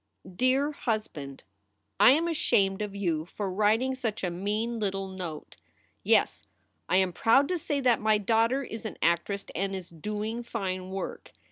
DEAR 0.35 0.71
HUSBAND, 0.71 1.43
I 1.99 2.09
am 2.13 2.27
ashamed 2.27 2.81
of 2.81 2.95
you 2.95 3.25
for 3.27 3.51
writing 3.53 3.93
such 3.93 4.23
a 4.23 4.31
mean 4.31 4.79
little 4.79 5.07
note. 5.07 5.57
Yes, 6.01 6.41
I 6.89 6.97
am 6.97 7.13
proud 7.13 7.47
to 7.49 7.59
say 7.59 7.81
that 7.81 8.01
my 8.01 8.17
daughter 8.17 8.63
is 8.63 8.83
an 8.83 8.97
actress 9.03 9.45
and 9.53 9.75
is 9.75 9.91
doing 9.91 10.41
fine 10.41 10.89
work. 10.89 11.33